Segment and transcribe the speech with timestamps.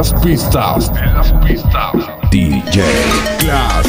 [0.00, 0.90] las pistas.
[0.96, 1.92] En las pistas.
[2.30, 2.82] DJ
[3.38, 3.79] Clark.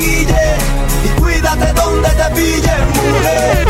[0.00, 0.56] maquille
[1.04, 3.69] y cuídate donde te pille mujer.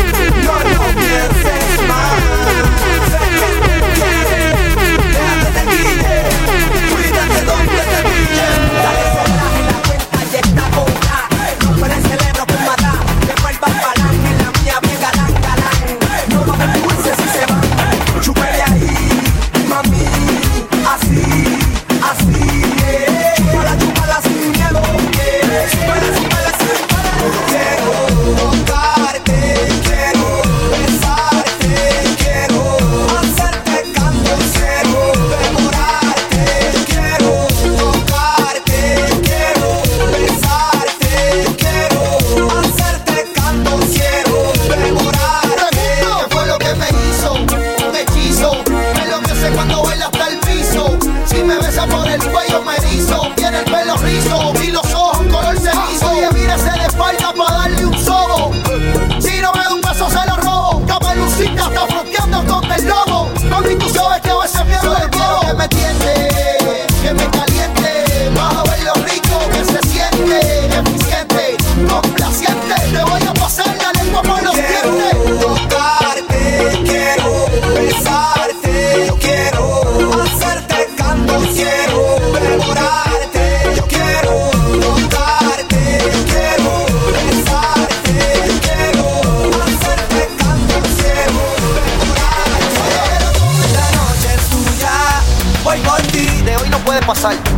[97.13, 97.50] はい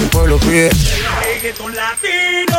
[0.00, 0.72] Se por los pies.
[1.22, 2.58] Reggaeton latino,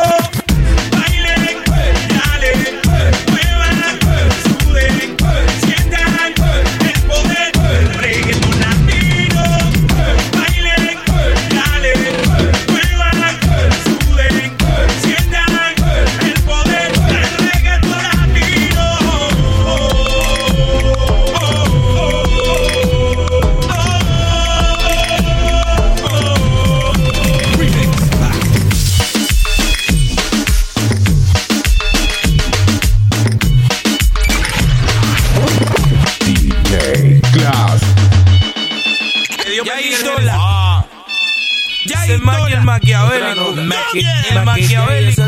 [43.22, 44.30] maquiavélico.
[44.30, 45.22] El maquiavélico.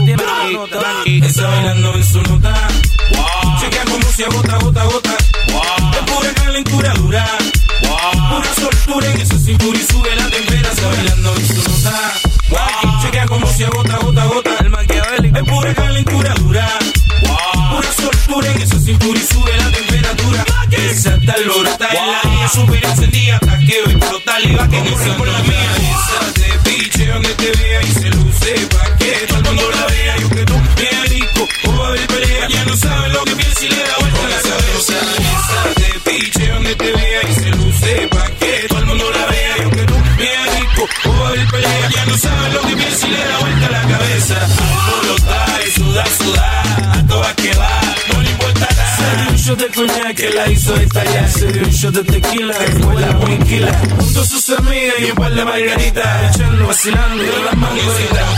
[1.27, 2.69] Está bailando en su nota.
[3.61, 5.17] Chequea como se gota, gota, gota.
[5.17, 7.27] Es pura calentura dura.
[8.31, 10.71] Pura soltura en esa cintura y sube la temperatura.
[10.73, 12.13] Está bailando en su nota.
[13.03, 14.57] Chequea como se gota, gota, gota.
[14.61, 15.39] El maquiavélico.
[15.39, 16.69] Es pura calentura dura.
[17.71, 20.45] Pura soltura en esa cintura y sube la temperatura.
[20.71, 23.39] Esa tal hora está en la línea super encendida.
[23.39, 25.71] Taqueo y explota y va que no se por la mía.
[26.77, 30.17] Piche donde te vea y se luce pa' que todo el mundo la vea.
[30.19, 32.49] Yo que tú, bien rico, o va a haber pelea.
[32.49, 34.95] Ya no saben lo que piensa y le da vuelta la cabeza.
[35.35, 39.27] Esa de piche donde te vea y se luce pa' que todo el mundo la
[39.27, 39.57] vea.
[39.63, 41.91] Yo que tú, bien rico, o va a haber pelea.
[41.95, 43.74] Ya no saben lo que piensa y le da vuelta la cabeza.
[49.55, 51.31] Shot de coñac que la hizo estallar.
[51.31, 53.73] Se dio un shot de tequila fue la tranquila.
[53.99, 56.37] Junto a sus amigas y un par de margaritas.
[56.37, 58.29] Echando, vacilando y las mangoritas.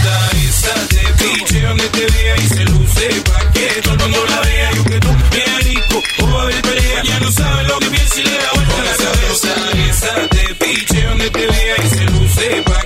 [0.48, 4.40] Esa de piche donde te vea y se luce pa' que todo el mundo la
[4.40, 4.70] vea.
[4.72, 7.02] Yo que tú, bien rico, o va a haber pelea.
[7.02, 9.48] Ya no saben lo que piensa y le da vuelta la cabeza.
[9.90, 12.85] Esa de piche donde te vea y se luce pa'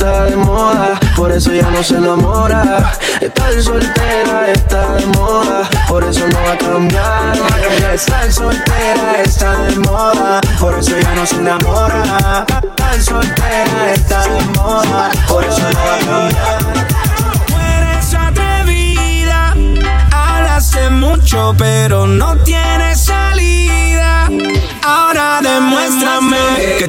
[0.00, 2.90] está de moda, por eso ya no se enamora.
[3.20, 7.36] Estar soltera está de moda, por eso no va a cambiar.
[7.92, 12.46] Estar soltera está de moda, por eso ya no se enamora.
[12.48, 16.86] Estar soltera está de moda, por eso no va a cambiar.
[17.46, 19.54] Tú eres atrevida,
[20.12, 24.30] hablas de mucho, pero no tienes salida.
[24.82, 26.38] Ahora demuéstrame
[26.78, 26.86] que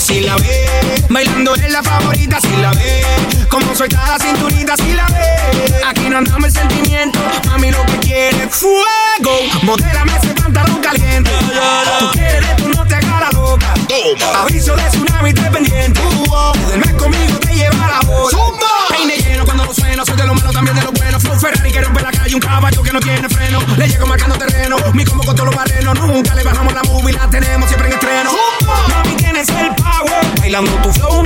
[0.00, 0.66] si la ve
[1.08, 3.02] Bailando es la favorita, si la ve
[3.48, 7.98] Como suelta la cinturita, si la ve Aquí no andamos el sentimiento Mami lo que
[7.98, 11.30] quiere es fuego Modérame ese pantalón caliente
[11.98, 13.74] Tú quieres de tú no te hagas la loca
[14.42, 18.36] Aviso de tsunami, te pendiente oh, Duerme conmigo, te lleva la boca
[19.44, 20.04] cuando lo sueno.
[20.04, 21.20] Soy de lo malo, también de lo bueno.
[21.20, 23.60] Flow Ferrari que rompe la calle, un caballo que no tiene freno.
[23.76, 25.98] Le llego marcando terreno, mi combo con todos los barrenos.
[25.98, 28.30] Nunca le bajamos la movie, la tenemos siempre en estreno.
[28.66, 31.22] Mami, tienes el power, bailando tu flow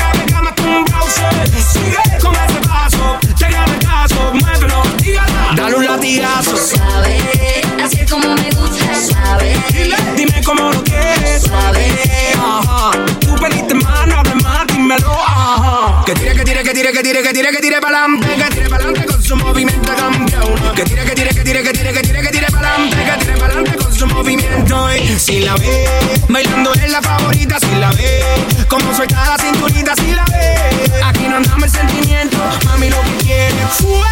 [25.22, 25.88] Si la ve,
[26.28, 28.24] bailando es la favorita, si la ve.
[28.66, 31.00] Como suelta la cinturita, si la ve.
[31.04, 34.02] Aquí no andamos el sentimiento, mami lo que quiere es fuego.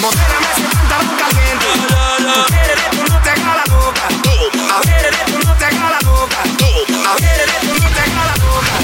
[0.00, 1.66] Modérame ese pantalón caliente.
[2.18, 4.06] Tú quieres de no te hagas la loca.
[4.06, 6.38] A ver, de no te hagas la loca.
[6.38, 8.74] A ver, de no te hagas la loca.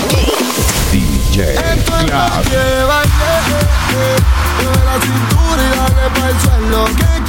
[0.91, 1.37] DJ
[2.51, 3.23] que baile,
[4.61, 7.24] mueve la cintura y dale pa'l suelo que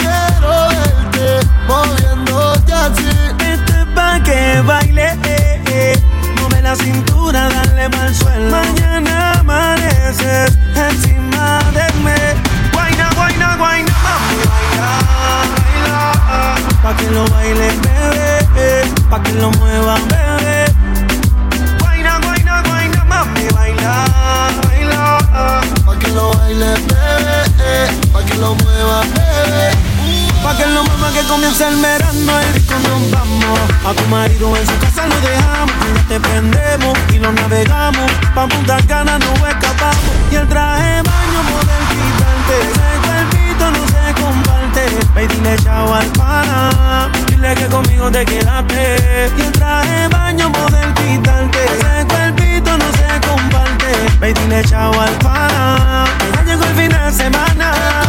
[8.36, 8.52] suelo.
[8.52, 12.12] Mañana amaneces encima de mí.
[12.74, 14.90] Guayna, guayna, guayna, mami, baila,
[15.56, 16.78] baila.
[16.84, 20.66] Pa' que lo baile, bebé, pa' que lo mueva, bebé.
[21.80, 24.06] Guayna, guayna, guayna, mami, baila,
[24.64, 25.18] baila.
[25.86, 29.85] Pa' que lo baile, bebé, pa' que lo mueva, bebé.
[30.56, 34.56] Pa' que lo mueva que comienza el verano El disco nos vamos A tu marido
[34.56, 39.34] en su casa lo dejamos Ya te prendemos y lo navegamos Pa' Punta Cana no
[39.48, 44.82] escapamos Y el traje baño poder quitarte Ese cuerpito no se comparte
[45.14, 50.52] Ve y dile chao al pana Dile que conmigo te quedaste Y el traje baño
[50.54, 53.88] poder quitarte Ese cuerpito no se comparte
[54.22, 58.05] Ve y dile chao al pana Ya llegó el fin de semana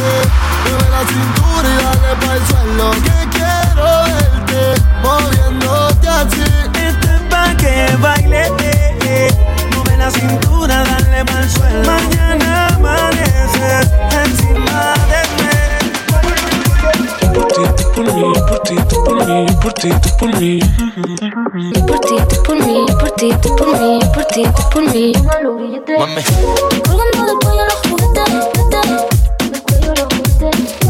[0.00, 4.62] mueve la cintura y dale pa'l suelo que quiero verte
[5.02, 6.46] moviéndote así.
[6.86, 9.28] Esto es pa' que baile, eh, eh.
[9.74, 11.86] Mueve la cintura, dale pa'l suelo.
[11.86, 13.90] Mañana amaneces
[14.24, 15.48] encima de mí.
[17.34, 20.60] Por ti, tú por mí, por ti, tú por mí, por ti, tú por mí.
[21.86, 25.12] Por ti, tú por mí, por ti, tú por mí, por ti, tú por mí.
[25.98, 26.22] Mami.
[26.86, 28.30] Colgando del cuello los juguetes,
[30.38, 30.87] juguetes.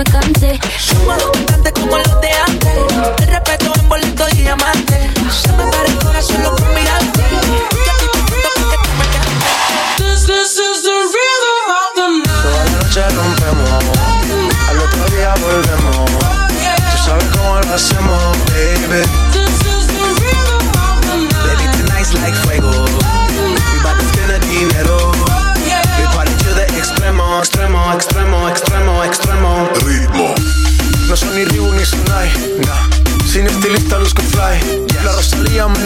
[0.00, 1.29] Me cantes.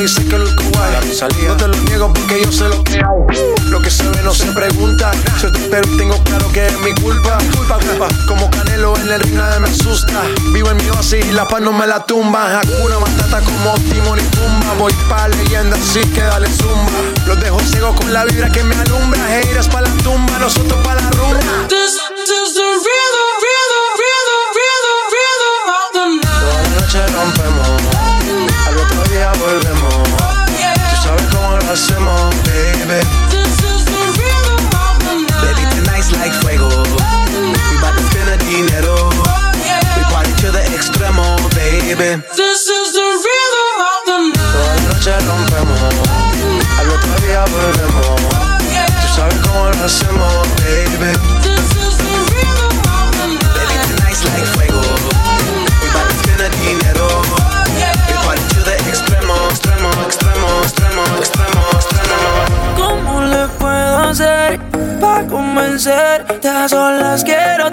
[0.04, 0.92] Dice que luzco guay.
[1.48, 3.70] No te lo niego porque yo sé lo que hay.
[3.70, 5.10] Lo que se ve no se pregunta.
[5.40, 7.38] Soy tu pero tengo claro que es mi culpa.
[7.56, 8.08] Culpa, culpa.
[8.28, 10.20] Como Canelo en el ring nadie me asusta.
[10.52, 12.60] Vivo en mi oasis y la paz no me la tumba.
[12.60, 14.74] Hakuna Matata como Timon y Pumba.
[14.78, 16.92] Voy pa' leyenda así que dale zumba.
[17.26, 19.40] Los dejo ciego con la vibra que me alumbra.
[19.40, 21.40] Heiras pa' la tumba, nosotros pa' la rumba.
[21.68, 26.40] This, this is the rhythm, rhythm, rhythm, rhythm, rhythm of the night.
[26.44, 27.68] Toda la noche rompemos,
[28.68, 29.73] al otro día volvemos.
[31.74, 33.02] Cómo baby.
[33.34, 35.42] This is the rhythm of the night.
[35.42, 36.70] Baby, tonight's like fuego.
[36.70, 39.10] We bout to spend the dinero.
[39.98, 42.22] We party to the extremo, baby.
[42.38, 44.54] This is the rhythm of the night.
[44.54, 45.94] Toda la noche rompemos,
[46.78, 48.22] al otro día volvemos.
[49.02, 51.43] Tú sabes cómo lo hacemos, baby.
[65.84, 66.48] Convencerte?
[66.48, 67.63] A solas quiero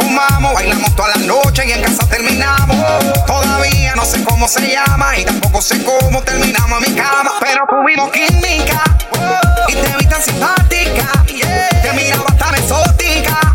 [0.00, 2.76] fumamos, bailamos toda la noche y en casa terminamos.
[3.26, 7.64] Todavía no sé cómo se llama y tampoco sé cómo terminamos en mi cama, pero
[7.68, 8.82] tuvimos química
[9.68, 11.24] y te vi tan simpática.
[11.82, 13.54] Te miraba tan exótica,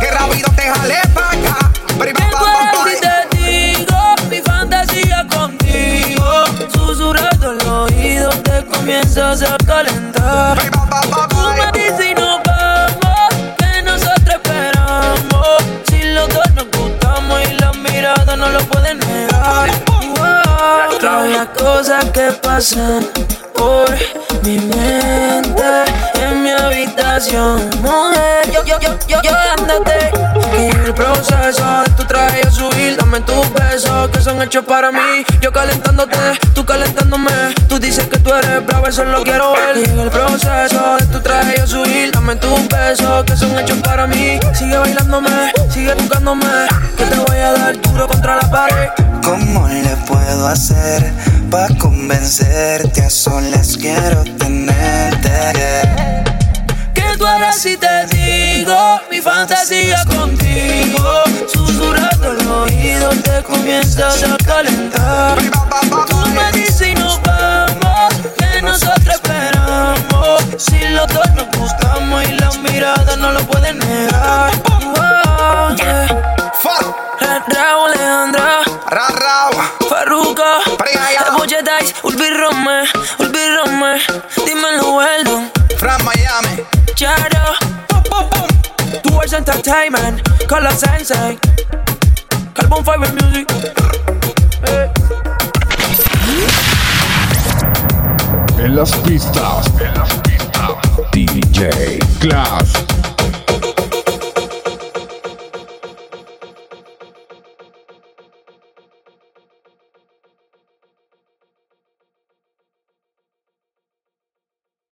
[0.00, 1.70] que rápido te jalé pa' acá.
[1.98, 6.44] Pero ¿Qué puedo si te digo mi fantasía contigo?
[6.72, 10.79] Susurrando el oído te comienzas a calentar.
[21.58, 23.06] Cosas que pasan
[23.54, 23.90] por
[24.42, 25.84] mi mente
[26.20, 27.68] en mi habitación.
[27.82, 30.10] Mujer, yo, yo, yo, yo, yo dándote.
[30.58, 34.90] Y el proceso de tu traje a subir, dame tus besos que son hechos para
[34.90, 35.24] mí.
[35.40, 36.16] Yo calentándote,
[36.54, 37.30] tú calentándome.
[37.90, 39.78] Tú dices que tú eres bravo, eso lo quiero ver.
[39.78, 44.06] Y el proceso de tu traje a subir, dame tus besos que son hechos para
[44.06, 44.38] mí.
[44.54, 46.68] Sigue bailándome, sigue buscándome.
[46.96, 48.90] Que te voy a dar duro contra la pared.
[49.24, 51.12] ¿Cómo le puedo hacer
[51.50, 53.02] para convencerte?
[53.02, 55.28] A solas quiero tenerte.
[56.94, 61.24] ¿Qué tú harás si te digo mi fantasía contigo?
[61.52, 65.38] Susurrando el oído te comienzas a calentar.
[66.08, 67.29] Tú me dices y que
[68.70, 70.44] nosotros esperamos.
[70.56, 74.52] Si los dos nos gustamos y la mirada no lo pueden negar.
[74.94, 76.06] Wow, yeah.
[77.48, 78.60] Raúl Alejandra,
[79.88, 80.44] Farruko,
[81.36, 82.84] Boche Dice, Ulvi Rome,
[83.18, 84.00] Ulvi Rome,
[84.46, 85.50] dímelo, Weldon.
[85.78, 86.62] From Miami,
[86.94, 87.56] Charo,
[89.02, 91.38] Tours Entertainment, Color Sensei,
[98.80, 99.59] las pistas.